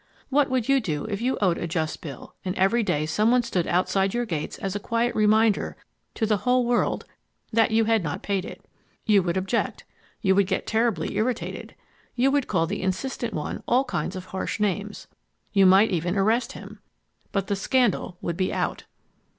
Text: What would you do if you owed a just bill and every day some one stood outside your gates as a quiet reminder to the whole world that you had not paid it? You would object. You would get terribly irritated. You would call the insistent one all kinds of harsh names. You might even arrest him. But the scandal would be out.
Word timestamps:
What 0.31 0.49
would 0.49 0.67
you 0.67 0.79
do 0.81 1.05
if 1.05 1.21
you 1.21 1.37
owed 1.41 1.59
a 1.59 1.67
just 1.67 2.01
bill 2.01 2.33
and 2.43 2.55
every 2.55 2.81
day 2.81 3.05
some 3.05 3.29
one 3.29 3.43
stood 3.43 3.67
outside 3.67 4.15
your 4.15 4.25
gates 4.25 4.57
as 4.57 4.75
a 4.75 4.79
quiet 4.79 5.13
reminder 5.15 5.77
to 6.15 6.25
the 6.25 6.37
whole 6.37 6.65
world 6.65 7.05
that 7.53 7.69
you 7.69 7.85
had 7.85 8.01
not 8.03 8.23
paid 8.23 8.43
it? 8.43 8.65
You 9.05 9.21
would 9.21 9.37
object. 9.37 9.83
You 10.19 10.33
would 10.33 10.47
get 10.47 10.65
terribly 10.65 11.17
irritated. 11.17 11.75
You 12.15 12.31
would 12.31 12.47
call 12.47 12.65
the 12.65 12.81
insistent 12.81 13.35
one 13.35 13.61
all 13.67 13.83
kinds 13.83 14.15
of 14.15 14.25
harsh 14.25 14.59
names. 14.59 15.05
You 15.53 15.67
might 15.67 15.91
even 15.91 16.17
arrest 16.17 16.53
him. 16.53 16.79
But 17.31 17.45
the 17.45 17.55
scandal 17.55 18.17
would 18.21 18.37
be 18.37 18.51
out. 18.51 18.85